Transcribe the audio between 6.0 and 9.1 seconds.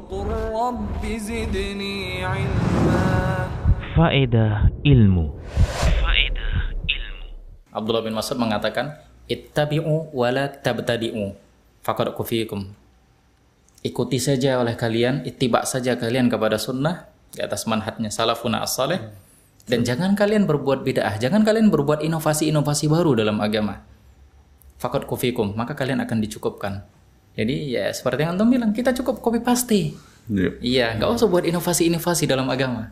Faedah ilmu. Abdullah bin Mas'ud mengatakan,